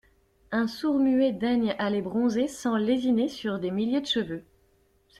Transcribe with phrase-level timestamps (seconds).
[0.51, 4.43] Un sourd-muet daigne aller bronzer sans lésiner sur des milliers de cheveux.